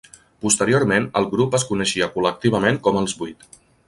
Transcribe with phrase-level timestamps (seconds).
[0.43, 3.47] Posteriorment, el grup es coneixia col·lectivament com Els vuit.